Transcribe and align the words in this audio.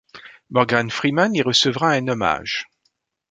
Morgan 0.49 0.89
Freeman 0.95 1.35
y 1.35 1.43
recevra 1.43 1.91
un 2.01 2.07
hommage. 2.09 2.65